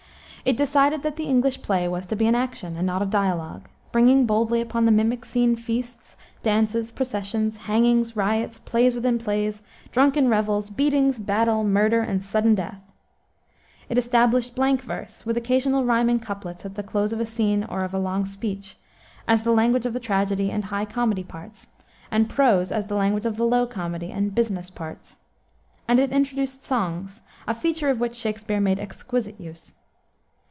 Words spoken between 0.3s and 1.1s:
It decided